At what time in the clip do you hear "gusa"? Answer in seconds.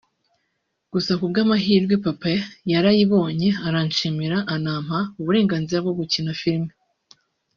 0.93-1.11